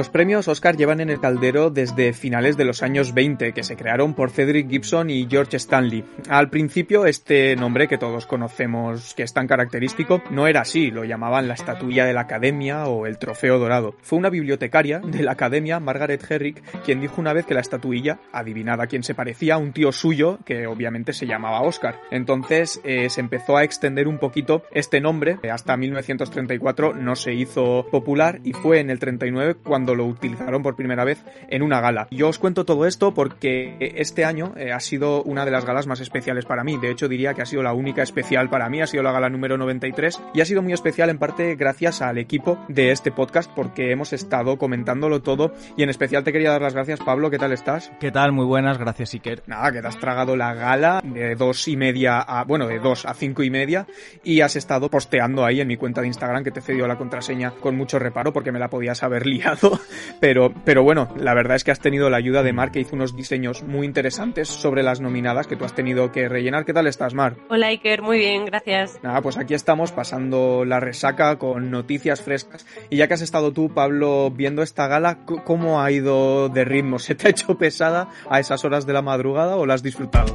[0.00, 3.76] Los premios Oscar llevan en el caldero desde finales de los años 20, que se
[3.76, 6.06] crearon por Cedric Gibson y George Stanley.
[6.30, 11.04] Al principio, este nombre que todos conocemos, que es tan característico, no era así, lo
[11.04, 13.94] llamaban la estatuilla de la Academia o el trofeo dorado.
[14.00, 18.20] Fue una bibliotecaria de la Academia, Margaret Herrick, quien dijo una vez que la estatuilla,
[18.32, 22.00] adivinada a quién se parecía, un tío suyo, que obviamente se llamaba Oscar.
[22.10, 27.84] Entonces eh, se empezó a extender un poquito este nombre, hasta 1934 no se hizo
[27.90, 31.80] popular y fue en el 39 cuando cuando lo utilizaron por primera vez en una
[31.80, 32.06] gala.
[32.10, 35.86] Yo os cuento todo esto porque este año eh, ha sido una de las galas
[35.86, 36.76] más especiales para mí.
[36.78, 38.80] De hecho, diría que ha sido la única especial para mí.
[38.82, 42.18] Ha sido la gala número 93 y ha sido muy especial en parte gracias al
[42.18, 46.62] equipo de este podcast porque hemos estado comentándolo todo y en especial te quería dar
[46.62, 47.30] las gracias, Pablo.
[47.30, 47.90] ¿Qué tal estás?
[47.98, 48.32] ¿Qué tal?
[48.32, 49.42] Muy buenas, gracias, Iker.
[49.46, 53.06] Nada, que te has tragado la gala de dos y media a, bueno, de dos
[53.06, 53.86] a cinco y media
[54.22, 57.52] y has estado posteando ahí en mi cuenta de Instagram que te cedió la contraseña
[57.52, 59.79] con mucho reparo porque me la podías haber liado
[60.20, 62.96] pero, pero bueno, la verdad es que has tenido la ayuda de Mar, que hizo
[62.96, 66.64] unos diseños muy interesantes sobre las nominadas que tú has tenido que rellenar.
[66.64, 67.36] ¿Qué tal estás, Mar?
[67.48, 68.98] Hola, Iker, muy bien, gracias.
[69.02, 72.66] Nada, pues aquí estamos pasando la resaca con noticias frescas.
[72.90, 76.98] Y ya que has estado tú, Pablo, viendo esta gala, ¿cómo ha ido de ritmo?
[76.98, 80.34] ¿Se te ha hecho pesada a esas horas de la madrugada o la has disfrutado?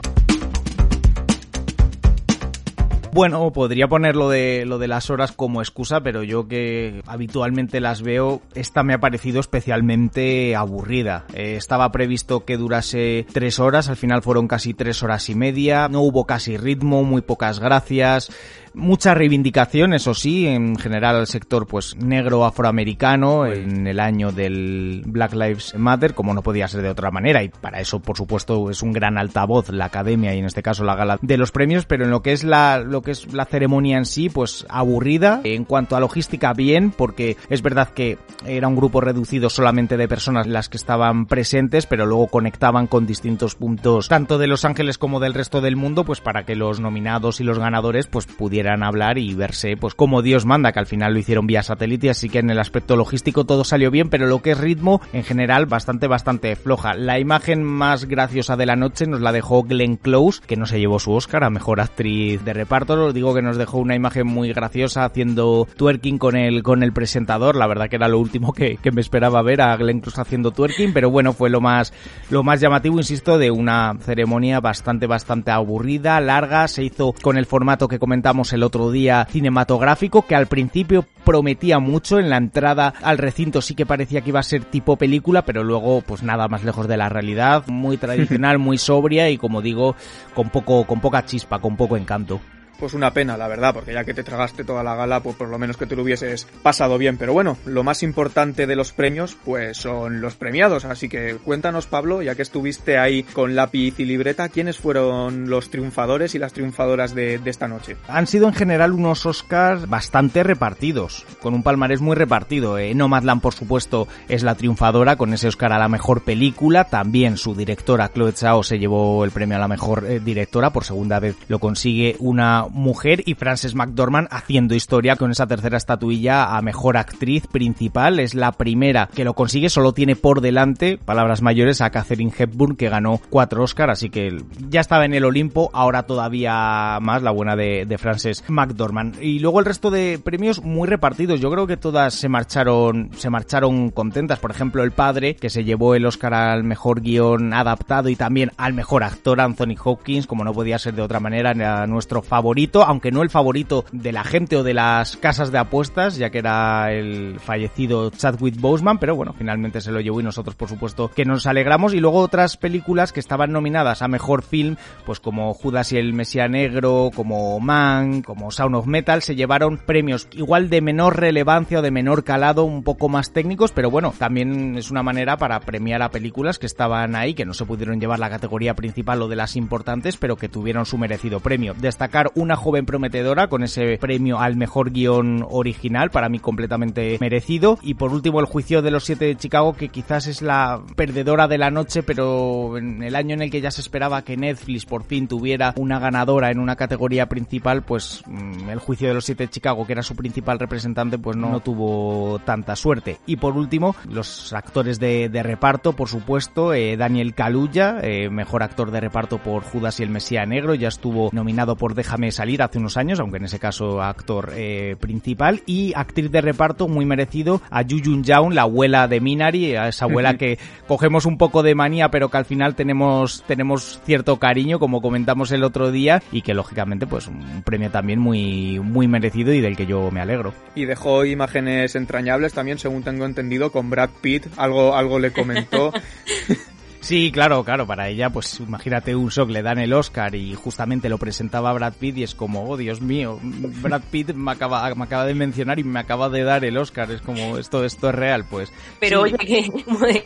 [3.15, 7.79] Bueno, podría poner lo de, lo de las horas como excusa, pero yo que habitualmente
[7.79, 11.23] las veo, esta me ha parecido especialmente aburrida.
[11.33, 15.87] Eh, estaba previsto que durase tres horas, al final fueron casi tres horas y media,
[15.87, 18.33] no hubo casi ritmo, muy pocas gracias.
[18.73, 25.01] Mucha reivindicación, eso sí, en general al sector pues negro afroamericano en el año del
[25.05, 28.69] Black Lives Matter, como no podía ser de otra manera, y para eso por supuesto
[28.69, 31.85] es un gran altavoz la academia y en este caso la gala de los premios,
[31.85, 35.39] pero en lo que es la, lo que es la ceremonia en sí, pues aburrida.
[35.45, 40.09] En cuanto a logística, bien, porque es verdad que era un grupo reducido solamente de
[40.09, 44.97] personas las que estaban presentes, pero luego conectaban con distintos puntos, tanto de Los Ángeles
[44.97, 48.83] como del resto del mundo, pues para que los nominados y los ganadores pues pudieran
[48.83, 52.29] hablar y verse pues como Dios manda, que al final lo hicieron vía satélite, así
[52.29, 55.65] que en el aspecto logístico todo salió bien, pero lo que es ritmo en general
[55.65, 56.95] bastante bastante floja.
[56.95, 60.79] La imagen más graciosa de la noche nos la dejó Glenn Close, que no se
[60.79, 64.27] llevó su Oscar a mejor actriz de reparto, lo digo que nos dejó una imagen
[64.27, 68.53] muy graciosa haciendo twerking con el con el presentador, la verdad que era lo último
[68.53, 71.93] que, que me esperaba ver a Glenn Close haciendo twerking, pero bueno, fue lo más
[72.29, 77.45] lo más llamativo, insisto, de una ceremonia bastante bastante aburrida, larga, se hizo con el
[77.45, 82.19] formato que comentamos el otro día cinematográfico que al principio prometía mucho.
[82.19, 85.63] En la entrada al recinto sí que parecía que iba a ser tipo película pero
[85.63, 87.65] luego pues nada más lejos de la realidad.
[87.67, 89.95] Muy tradicional muy sobria y como digo
[90.33, 92.39] con poco con poca chispa con poco encanto
[92.79, 95.49] pues una pena, la verdad, porque ya que te tragaste toda la gala, pues por
[95.49, 97.17] lo menos que te lo hubieses pasado bien.
[97.17, 100.85] Pero bueno, lo más importante de los premios, pues son los premiados.
[100.85, 105.69] Así que cuéntanos, Pablo, ya que estuviste ahí con lápiz y libreta, ¿quiénes fueron los
[105.69, 107.97] triunfadores y las triunfadoras de, esta noche?
[108.07, 112.77] Han sido en general unos Oscars bastante repartidos, con un palmarés muy repartido.
[112.77, 116.85] Eh, Nomadland, por supuesto, es la triunfadora con ese Oscar a la mejor película.
[116.85, 120.71] También su directora, Chloe Zhao, se llevó el premio a la mejor eh, directora.
[120.71, 125.77] Por segunda vez lo consigue una mujer y Frances McDormand haciendo historia con esa tercera
[125.77, 128.19] estatuilla a mejor actriz principal.
[128.19, 132.75] Es la primera que lo consigue, solo tiene por delante, palabras mayores, a Catherine Hepburn
[132.75, 137.31] que ganó cuatro Oscars, así que ya estaba en el Olimpo, ahora todavía más la
[137.31, 139.23] buena de, Frances McDormand.
[139.23, 143.29] Y luego el resto de premios muy repartidos, yo creo que todas se marcharon, se
[143.29, 144.39] marcharon contentas.
[144.39, 148.51] Por ejemplo, el padre, que se llevó el Oscar al mejor guion adaptado y también
[148.57, 152.54] al mejor actor, Anthony Hopkins, como no podía ser de otra manera, era nuestro favorito
[152.85, 156.39] aunque no el favorito de la gente o de las casas de apuestas, ya que
[156.39, 161.09] era el fallecido Chadwick Boseman, pero bueno, finalmente se lo llevó y nosotros por supuesto
[161.09, 161.93] que nos alegramos.
[161.93, 166.13] Y luego otras películas que estaban nominadas a Mejor Film, pues como Judas y el
[166.13, 171.79] Mesía Negro, como Man, como Sound of Metal, se llevaron premios igual de menor relevancia
[171.79, 175.59] o de menor calado, un poco más técnicos, pero bueno, también es una manera para
[175.59, 179.27] premiar a películas que estaban ahí, que no se pudieron llevar la categoría principal o
[179.27, 181.73] de las importantes, pero que tuvieron su merecido premio.
[181.77, 187.17] Destacar un una joven prometedora con ese premio al mejor guion original, para mí completamente
[187.19, 187.77] merecido.
[187.81, 191.47] Y por último, el juicio de los siete de Chicago, que quizás es la perdedora
[191.47, 194.85] de la noche, pero en el año en el que ya se esperaba que Netflix
[194.85, 199.25] por fin tuviera una ganadora en una categoría principal, pues mm, el juicio de los
[199.25, 203.17] siete de Chicago, que era su principal representante, pues no, tuvo tanta suerte.
[203.25, 208.91] Y por último, los actores de, reparto, por supuesto, eh, Daniel Kaluuya, eh, mejor actor
[208.91, 212.77] de reparto por Judas y el Mesía Negro, ya estuvo nominado por Déjame salir hace
[212.77, 217.61] unos años, aunque en ese caso actor eh, principal, y actriz de reparto muy merecido
[217.69, 221.63] a Yu Jun Jaun, la abuela de Minari, a esa abuela que cogemos un poco
[221.63, 226.21] de manía, pero que al final tenemos, tenemos cierto cariño, como comentamos el otro día,
[226.31, 230.21] y que lógicamente pues un premio también muy, muy merecido y del que yo me
[230.21, 230.53] alegro.
[230.75, 235.93] Y dejó imágenes entrañables también, según tengo entendido, con Brad Pitt, algo, algo le comentó.
[237.05, 241.07] Sí, claro, claro, para ella, pues imagínate un shock, le dan el Oscar y justamente
[241.07, 245.03] lo presentaba Brad Pitt y es como, oh Dios mío, Brad Pitt me acaba, me
[245.03, 248.15] acaba de mencionar y me acaba de dar el Oscar, es como, esto, esto es
[248.15, 248.73] real, pues.
[248.99, 249.69] Pero oye, que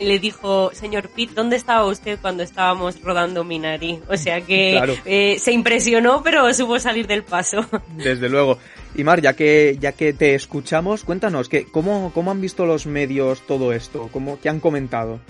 [0.00, 4.00] le dijo, señor Pitt, ¿dónde estaba usted cuando estábamos rodando Minari?
[4.08, 7.58] O sea que eh, se impresionó, pero supo salir del paso.
[7.98, 8.56] Desde luego.
[8.94, 12.86] Y Mar, ya que, ya que te escuchamos, cuéntanos, que, ¿cómo, ¿cómo han visto los
[12.86, 14.08] medios todo esto?
[14.10, 15.20] ¿Cómo, ¿Qué han comentado?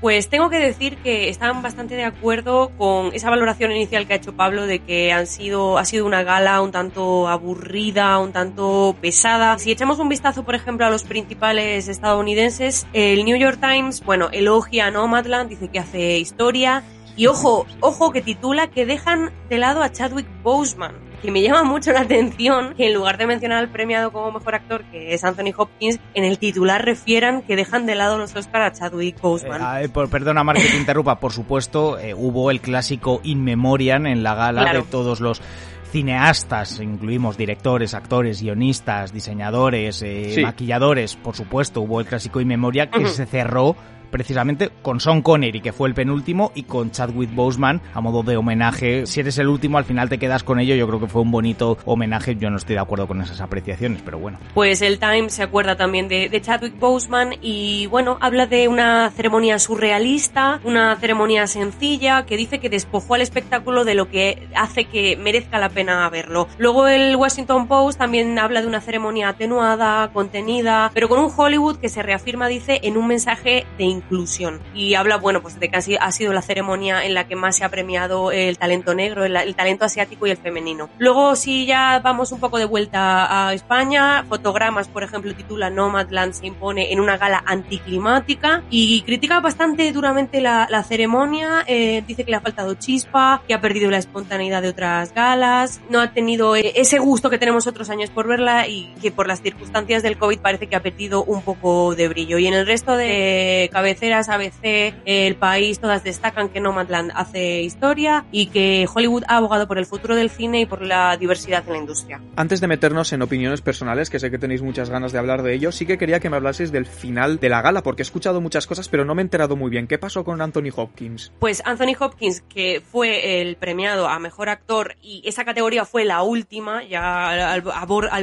[0.00, 4.16] Pues tengo que decir que están bastante de acuerdo con esa valoración inicial que ha
[4.16, 8.96] hecho Pablo de que han sido, ha sido una gala un tanto aburrida, un tanto
[9.02, 9.58] pesada.
[9.58, 14.30] Si echamos un vistazo, por ejemplo, a los principales estadounidenses, el New York Times, bueno,
[14.32, 16.82] elogia a Nomadland, dice que hace historia.
[17.14, 21.64] Y ojo, ojo que titula que dejan de lado a Chadwick Boseman que me llama
[21.64, 25.24] mucho la atención que en lugar de mencionar al premiado como mejor actor, que es
[25.24, 29.84] Anthony Hopkins, en el titular refieran que dejan de lado los Oscar a Chadwick Boseman.
[29.84, 31.20] Eh, perdona, Mark, que te interrumpa.
[31.20, 35.42] Por supuesto, eh, hubo el clásico In Memoriam en la gala de todos los
[35.90, 42.88] cineastas, incluimos directores, actores, guionistas, diseñadores, eh, maquilladores, por supuesto, hubo el clásico In Memoria
[42.88, 43.76] que se cerró
[44.10, 48.36] precisamente con Sean Connery, que fue el penúltimo, y con Chadwick Boseman a modo de
[48.36, 49.06] homenaje.
[49.06, 50.74] Si eres el último, al final te quedas con ello.
[50.74, 52.36] Yo creo que fue un bonito homenaje.
[52.36, 54.38] Yo no estoy de acuerdo con esas apreciaciones, pero bueno.
[54.54, 59.58] Pues el Times se acuerda también de, Chadwick Boseman y bueno, habla de una ceremonia
[59.58, 65.16] surrealista, una ceremonia sencilla que dice que despojó al espectáculo de lo que hace que
[65.16, 66.48] merezca la pena verlo.
[66.56, 71.76] Luego el Washington Post también habla de una ceremonia atenuada, contenida, pero con un Hollywood
[71.76, 74.60] que se reafirma, dice, en un mensaje de inclusión.
[74.74, 77.64] Y habla, bueno, pues de que ha sido la ceremonia en la que más se
[77.64, 80.88] ha premiado el talento negro, el, talento asiático y el femenino.
[80.98, 86.32] Luego, si ya vamos un poco de vuelta a España, fotogramas, por ejemplo, titula Nomadland
[86.32, 91.64] se impone en una gala anticlimática y critica bastante duramente la, ceremonia.
[91.66, 95.80] Eh, dice que le ha faltado chispa, que ha perdido la espontaneidad de otras galas,
[95.90, 99.26] no ha tenido eh, ese gusto que tenemos otros años por verla y que por
[99.26, 102.38] las circunstancias del COVID parece que ha perdido un poco de brillo.
[102.38, 108.24] Y en el resto de cabeceras, ABC, El País, todas destacan que Nomadland hace historia
[108.30, 111.72] y que Hollywood ha abogado por el futuro del cine y por la diversidad en
[111.72, 112.20] la industria.
[112.36, 115.54] Antes de meternos en opiniones personales, que sé que tenéis muchas ganas de hablar de
[115.54, 118.40] ello, sí que quería que me hablases del final de la gala, porque he escuchado
[118.40, 119.88] muchas cosas, pero no me he enterado muy bien.
[119.88, 121.32] ¿Qué pasó con Anthony Hopkins?
[121.40, 126.22] Pues Anthony Hopkins, que fue el premiado a mejor actor y esa categoría fue la
[126.22, 127.62] última, ya al,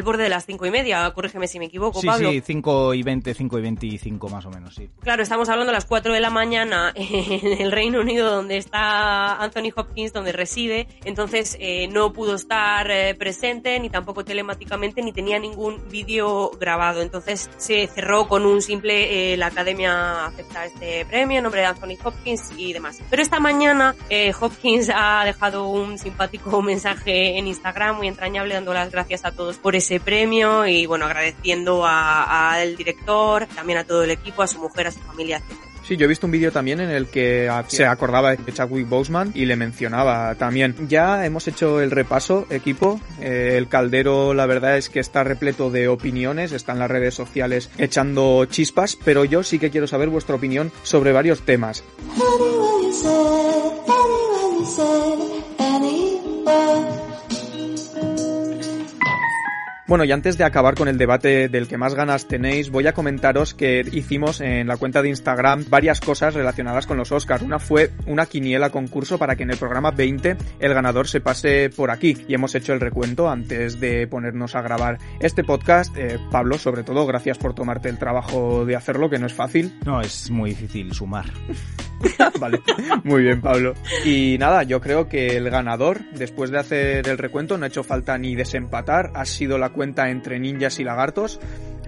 [0.04, 2.32] borde de las cinco y media, corrígeme si me equivoco, sí, Pablo.
[2.32, 4.90] Sí, cinco y veinte, cinco y veinticinco más o menos, sí.
[5.02, 9.42] Claro, estamos hablando a las 4 de la mañana en el Reino Unido, donde está
[9.42, 10.88] Anthony Hopkins, donde reside.
[11.04, 17.02] Entonces eh, no pudo estar eh, presente, ni tampoco telemáticamente, ni tenía ningún vídeo grabado.
[17.02, 21.68] Entonces se cerró con un simple, eh, la Academia acepta este premio en nombre de
[21.68, 23.00] Anthony Hopkins y demás.
[23.10, 23.96] Pero esta mañana
[24.40, 29.58] Hopkins ha dejado un simpático mensaje en Instagram muy entrañable, dando las gracias a todos
[29.58, 34.60] por ese premio y bueno, agradeciendo al director, también a todo el equipo, a su
[34.60, 35.42] mujer, a su familia,
[35.88, 39.32] Sí, yo he visto un vídeo también en el que se acordaba de Chadwick Boseman
[39.34, 40.76] y le mencionaba también.
[40.90, 43.00] Ya hemos hecho el repaso, equipo.
[43.22, 47.14] Eh, el caldero, la verdad es que está repleto de opiniones, está en las redes
[47.14, 51.86] sociales echando chispas, pero yo sí que quiero saber vuestra opinión sobre varios temas.
[59.88, 62.94] Bueno, y antes de acabar con el debate del que más ganas tenéis, voy a
[62.94, 67.42] comentaros que hicimos en la cuenta de Instagram varias cosas relacionadas con los Oscars.
[67.42, 71.70] Una fue una quiniela concurso para que en el programa 20 el ganador se pase
[71.70, 72.18] por aquí.
[72.28, 75.96] Y hemos hecho el recuento antes de ponernos a grabar este podcast.
[75.96, 79.74] Eh, Pablo, sobre todo, gracias por tomarte el trabajo de hacerlo, que no es fácil.
[79.86, 81.28] No, es muy difícil sumar.
[82.40, 82.62] vale,
[83.06, 83.74] muy bien, Pablo.
[84.04, 87.84] Y nada, yo creo que el ganador, después de hacer el recuento, no ha hecho
[87.84, 91.40] falta ni desempatar, ha sido la cuenta entre ninjas y lagartos.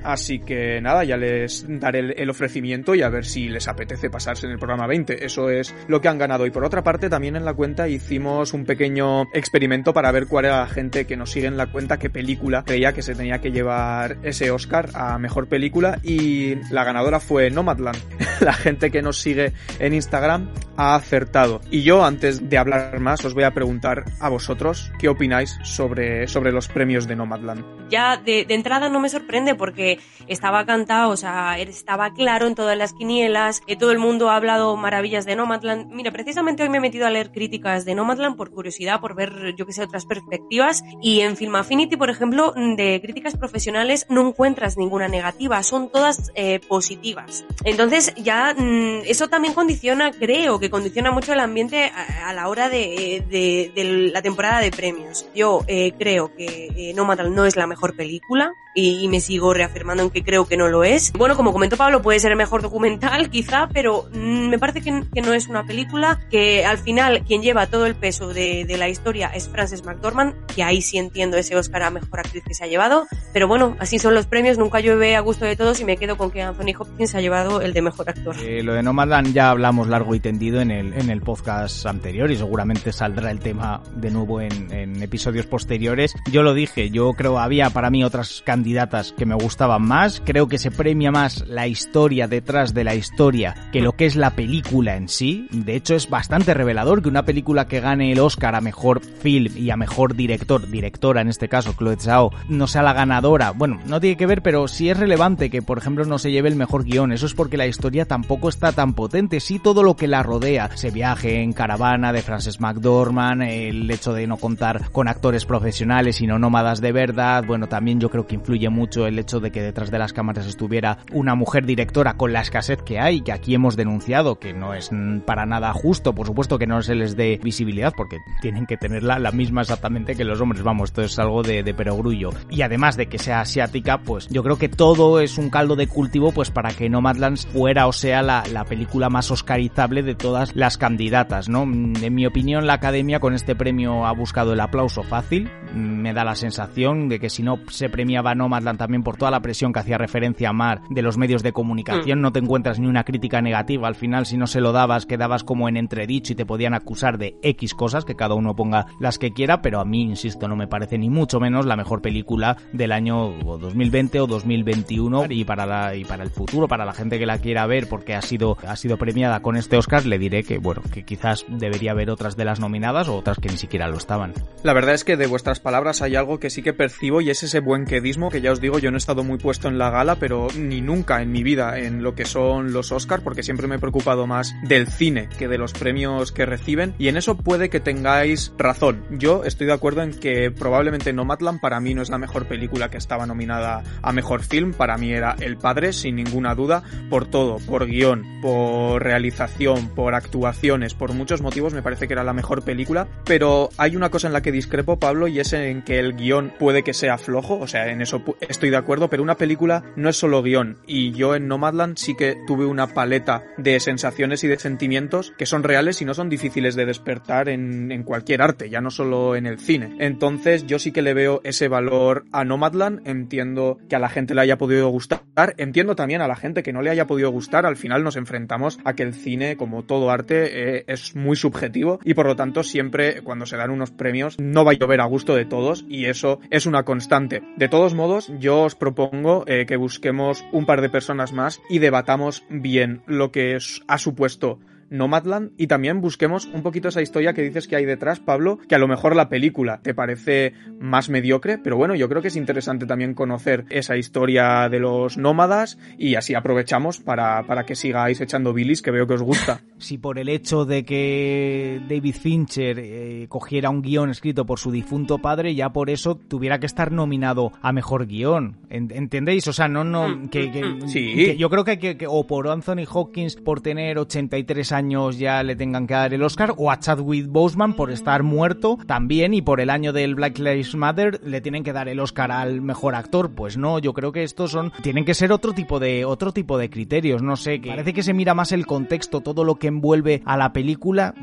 [0.03, 4.45] Así que nada, ya les daré el, ofrecimiento y a ver si les apetece pasarse
[4.45, 5.25] en el programa 20.
[5.25, 6.45] Eso es lo que han ganado.
[6.45, 10.45] Y por otra parte, también en la cuenta hicimos un pequeño experimento para ver cuál
[10.45, 13.39] era la gente que nos sigue en la cuenta, qué película creía que se tenía
[13.39, 15.99] que llevar ese Oscar a mejor película.
[16.03, 17.97] Y la ganadora fue Nomadland.
[18.41, 21.61] la gente que nos sigue en Instagram ha acertado.
[21.69, 26.27] Y yo, antes de hablar más, os voy a preguntar a vosotros qué opináis sobre,
[26.27, 27.89] sobre los premios de Nomadland.
[27.89, 29.88] Ya de, de entrada no me sorprende porque
[30.27, 34.35] estaba cantado, o sea, estaba claro en todas las quinielas, que todo el mundo ha
[34.35, 35.91] hablado maravillas de Nomadland.
[35.91, 39.55] Mira, precisamente hoy me he metido a leer críticas de Nomadland por curiosidad, por ver,
[39.57, 40.83] yo que sé, otras perspectivas.
[41.01, 46.31] Y en Film Affinity, por ejemplo, de críticas profesionales no encuentras ninguna negativa, son todas
[46.35, 47.45] eh, positivas.
[47.63, 52.69] Entonces ya mm, eso también condiciona, creo que condiciona mucho el ambiente a, la hora
[52.69, 55.25] de, de, la temporada de premios.
[55.35, 60.03] Yo eh, creo que eh, Nomadland no es la mejor película y, me sigo reafirmando
[60.03, 61.11] en que creo que no lo es.
[61.13, 65.21] Bueno, como comentó Pablo, puede ser el mejor documental quizá, pero mm, me parece que,
[65.21, 69.27] no es una película que al final quien lleva todo el peso de, la historia
[69.27, 72.67] es Frances McDormand, que ahí sí entiendo ese Oscar a Mejor Actriz que se ha
[72.67, 75.97] llevado, pero bueno, así son los premios, nunca llueve a gusto de todos y me
[75.97, 78.37] quedo con que Anthony Hopkins ha llevado el de Mejor Actor.
[78.41, 82.31] Eh, lo de Nomadland ya hablamos largo y tendido en el, en el podcast anterior
[82.31, 86.15] y seguramente saldrá el tema de nuevo en, en episodios posteriores.
[86.31, 90.47] Yo lo dije, yo creo había para mí otras candidatas que me gustaban más, creo
[90.47, 94.35] que se premia más la historia detrás de la historia que lo que es la
[94.35, 95.47] película en sí.
[95.51, 99.57] De hecho, es bastante revelador que una película que gane el Oscar a mejor film
[99.57, 103.49] y a mejor director, directora en este caso, Chloe Zhao, no sea la ganadora.
[103.51, 106.49] Bueno, no tiene que ver, pero sí es relevante que, por ejemplo, no se lleve
[106.49, 107.11] el mejor guion.
[107.11, 109.39] Eso es porque la historia tampoco está tan potente.
[109.39, 114.13] Sí, todo lo que la rodea, ese viaje en caravana de Frances McDormand, el hecho
[114.13, 117.43] de no contar con actores profesionales, sino nómadas de verdad.
[117.47, 120.47] Bueno, también yo creo que influye mucho el hecho de que detrás de las cámaras
[120.47, 124.73] estuviera una mujer directora con la escasez que hay, que aquí hemos denunciado, que no
[124.73, 124.89] es
[125.27, 129.19] para nada justo, por supuesto que no se les dé visibilidad, porque tienen que tenerla
[129.19, 132.31] la misma exactamente que los hombres, vamos, esto es algo de, de perogrullo.
[132.49, 135.85] Y además de que sea asiática, pues yo creo que todo es un caldo de
[135.85, 140.55] cultivo pues para que Nomadlands fuera o sea la, la película más oscarizable de todas
[140.55, 141.63] las candidatas, ¿no?
[141.63, 146.23] En mi opinión, la academia con este premio ha buscado el aplauso fácil, me da
[146.23, 149.79] la sensación de que si no se premiaba Nomadland también por toda la presión que
[149.79, 152.21] hacía referencia a Mar de los medios de comunicación, mm.
[152.21, 153.87] no te encuentras ni una crítica negativa.
[153.87, 157.17] Al final, si no se lo dabas, quedabas como en entredicho y te podían acusar
[157.17, 160.55] de X cosas, que cada uno ponga las que quiera, pero a mí, insisto, no
[160.55, 165.65] me parece ni mucho menos la mejor película del año 2020 o 2021 y para
[165.65, 168.57] la, y para el futuro, para la gente que la quiera ver porque ha sido,
[168.67, 172.35] ha sido premiada con este Oscar, le diré que, bueno, que quizás debería haber otras
[172.35, 174.33] de las nominadas o otras que ni siquiera lo estaban.
[174.63, 177.43] La verdad es que de vuestras palabras hay algo que sí que percibo y es
[177.43, 179.89] ese buen quedismo que ya os digo, yo no he estado muy puesto en la
[179.89, 183.67] gala, pero ni nunca en mi vida en lo que son los Oscars, porque siempre
[183.67, 187.37] me he preocupado más del cine que de los premios que reciben, y en eso
[187.37, 189.03] puede que tengáis razón.
[189.11, 192.89] Yo estoy de acuerdo en que probablemente Nomadland para mí no es la mejor película
[192.89, 197.25] que estaba nominada a mejor film, para mí era El Padre, sin ninguna duda, por
[197.25, 202.33] todo, por guion, por realización, por actuaciones, por muchos motivos me parece que era la
[202.33, 205.99] mejor película, pero hay una cosa en la que discrepo, Pablo, y es en que
[205.99, 209.37] el guion puede que sea flojo, o sea, en eso estoy de acuerdo, pero una
[209.37, 213.79] película no es solo guion, y yo en Nomadland sí que tuve una paleta de
[213.79, 218.03] sensaciones y de sentimientos que son reales y no son difíciles de despertar en, en
[218.03, 219.95] cualquier arte, ya no solo en el cine.
[219.99, 224.33] Entonces yo sí que le veo ese valor a Nomadland, entiendo que a la gente
[224.35, 225.21] le haya podido gustar,
[225.57, 228.79] entiendo también a la gente que no le haya podido gustar, al final nos enfrentamos
[228.83, 232.63] a que el cine, como todo arte, eh, es muy subjetivo y por lo tanto
[232.63, 236.05] siempre cuando se dan unos premios no va a llover a gusto de todos y
[236.05, 237.41] eso es una constante.
[237.57, 241.79] De todos modos, yo os propongo eh, que busquemos un par de personas más y
[241.79, 247.41] debatamos bien lo que ha supuesto Nomadland y también busquemos un poquito esa historia que
[247.41, 251.57] dices que hay detrás, Pablo, que a lo mejor la película te parece más mediocre,
[251.57, 256.15] pero bueno, yo creo que es interesante también conocer esa historia de los nómadas y
[256.15, 259.61] así aprovechamos para, para que sigáis echando bilis, que veo que os gusta.
[259.79, 264.71] Si por el hecho de que David Fincher eh, cogiera un guion escrito por su
[264.71, 268.57] difunto padre, ya por eso tuviera que estar nominado a mejor guion.
[268.69, 269.47] ¿Entendéis?
[269.47, 271.37] O sea, no, no, mm, que, mm, sí.
[271.37, 275.55] yo creo que, que, o por Anthony Hawkins por tener 83 años años ya le
[275.55, 279.59] tengan que dar el Oscar, o a Chadwick Boseman por estar muerto también y por
[279.61, 283.31] el año del Black Lives Matter le tienen que dar el Oscar al mejor actor.
[283.31, 286.57] Pues no, yo creo que estos son tienen que ser otro tipo de otro tipo
[286.57, 289.67] de criterios, no sé, que parece que se mira más el contexto, todo lo que
[289.67, 291.13] envuelve a la película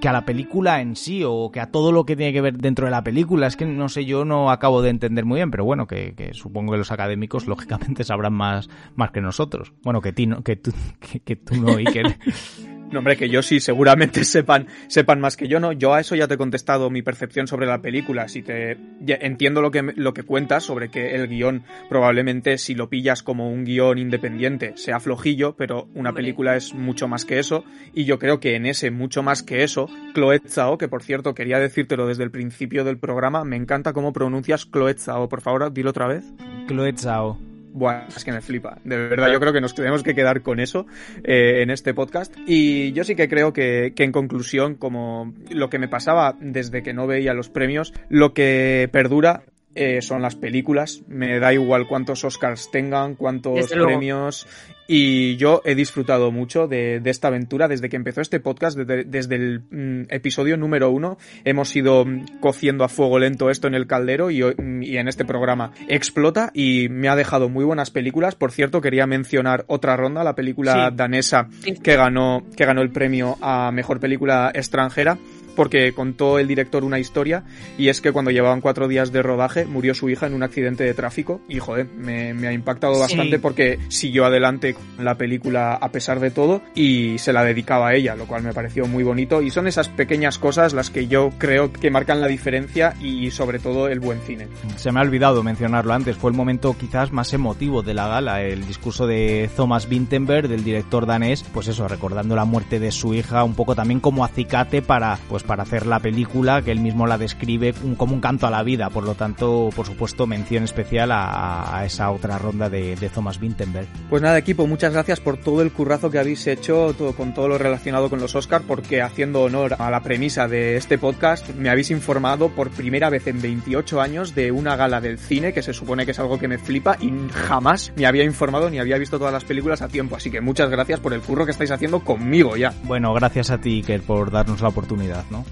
[0.00, 2.58] que a la película en sí o que a todo lo que tiene que ver
[2.58, 3.46] dentro de la película.
[3.46, 6.72] Es que no sé, yo no acabo de entender muy bien, pero bueno, que, supongo
[6.72, 9.72] que los académicos lógicamente sabrán más, más que nosotros.
[9.82, 10.72] Bueno, que, ti, que, tú,
[11.24, 12.02] que, tú no, y que...
[12.90, 15.72] No, hombre, que yo sí, seguramente sepan, sepan más que yo, ¿no?
[15.72, 18.28] Yo a eso ya te he contestado mi percepción sobre la película.
[18.28, 18.76] Si te
[19.06, 23.50] entiendo lo que, lo que cuentas sobre que el guion probablemente si lo pillas como
[23.50, 27.64] un guion independiente sea flojillo, pero una película es mucho más que eso.
[27.92, 31.34] Y yo creo que en ese mucho más que eso, Chloe Zhao, que por cierto
[31.34, 35.28] quería decírtelo desde el principio del programa, me encanta cómo pronuncias Chloe Zhao.
[35.28, 36.24] Por favor, dilo otra vez.
[36.68, 37.45] Chloe Zhao.
[37.76, 38.78] Buah, es que me flipa.
[38.84, 40.86] De verdad, yo creo que nos tenemos que quedar con eso
[41.22, 42.34] eh, en este podcast.
[42.46, 46.82] Y yo sí que creo que, que, en conclusión, como lo que me pasaba desde
[46.82, 49.42] que no veía los premios, lo que perdura
[49.76, 51.02] eh, son las películas.
[51.06, 54.46] Me da igual cuántos Oscars tengan, cuántos premios.
[54.88, 59.64] Y yo he disfrutado mucho de, esta aventura desde que empezó este podcast, desde, el
[59.70, 61.18] mm, episodio número uno.
[61.44, 65.08] Hemos ido mm, cociendo a fuego lento esto en el caldero y, mm, y, en
[65.08, 68.36] este programa explota y me ha dejado muy buenas películas.
[68.36, 71.48] Por cierto, quería mencionar otra ronda, la película danesa
[71.82, 75.18] que ganó, que ganó el premio a mejor película extranjera
[75.56, 77.42] porque contó el director una historia
[77.76, 80.84] y es que cuando llevaban cuatro días de rodaje murió su hija en un accidente
[80.84, 86.20] de tráfico y joder, me, ha impactado bastante porque siguió adelante la película a pesar
[86.20, 89.50] de todo y se la dedicaba a ella, lo cual me pareció muy bonito y
[89.50, 93.88] son esas pequeñas cosas las que yo creo que marcan la diferencia y sobre todo
[93.88, 94.46] el buen cine.
[94.76, 98.42] Se me ha olvidado mencionarlo antes, fue el momento quizás más emotivo de la gala,
[98.42, 103.14] el discurso de Thomas Vinterberg, del director danés, pues eso, recordando la muerte de su
[103.14, 107.06] hija, un poco también como acicate para pues para hacer la película, que él mismo
[107.06, 108.90] la describe como un canto a la vida.
[108.90, 113.86] Por lo tanto, por supuesto, mención especial a, esa otra ronda de, Thomas Vinterberg.
[114.10, 117.48] Pues nada, equipo, muchas gracias por todo el currazo que habéis hecho todo, con todo
[117.48, 121.70] lo relacionado con los Oscars, porque haciendo honor a la premisa de este podcast, me
[121.70, 125.72] habéis informado por primera vez en 28 años de una gala del cine, que se
[125.72, 129.18] supone que es algo que me flipa y jamás me había informado ni había visto
[129.18, 130.16] todas las películas a tiempo.
[130.16, 132.72] Así que muchas gracias por el curro que estáis haciendo conmigo ya.
[132.84, 135.44] Bueno, gracias a ti, Iker, por darnos la oportunidad, ¿no?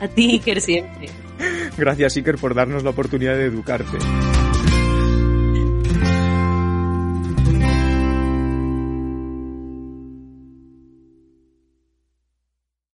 [0.00, 1.08] A ti, Iker, siempre.
[1.76, 3.98] Gracias, Iker, por darnos la oportunidad de educarte.